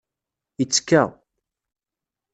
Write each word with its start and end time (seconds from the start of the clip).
Yettekka. 0.59 1.03